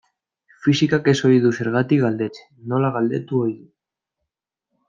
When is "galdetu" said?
2.97-3.43